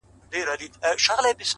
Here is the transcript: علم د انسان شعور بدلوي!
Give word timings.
علم 0.33 0.45
د 0.59 0.61
انسان 0.65 0.95
شعور 1.03 1.25
بدلوي! 1.37 1.45